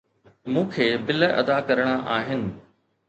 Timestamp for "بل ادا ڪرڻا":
1.11-1.95